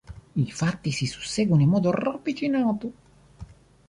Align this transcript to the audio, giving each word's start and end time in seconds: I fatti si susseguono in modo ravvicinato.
I 0.35 0.49
fatti 0.51 0.89
si 0.91 1.05
susseguono 1.05 1.61
in 1.61 1.69
modo 1.69 1.91
ravvicinato. 1.91 2.91